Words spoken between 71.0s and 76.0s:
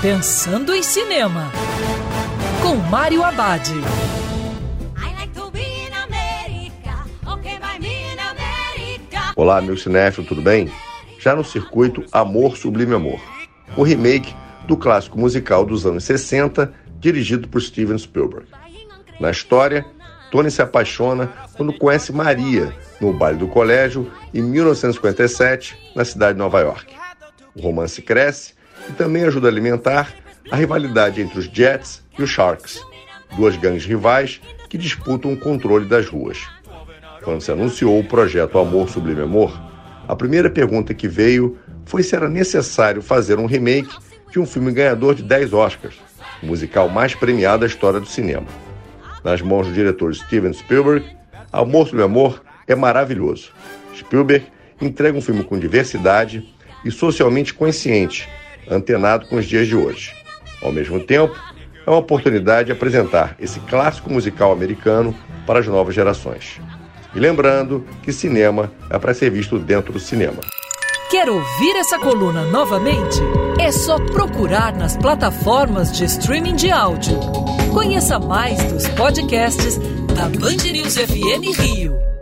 Quer ouvir essa coluna novamente? É só procurar nas plataformas